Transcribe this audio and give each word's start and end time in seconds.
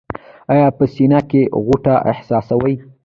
ایا 0.53 0.67
په 0.77 0.83
سینه 0.93 1.19
کې 1.29 1.41
غوټه 1.65 1.95
احساسوئ؟ 2.11 2.75